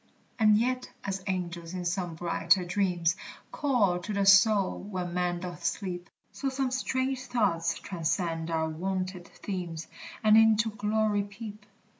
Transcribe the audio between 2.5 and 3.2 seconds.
dreams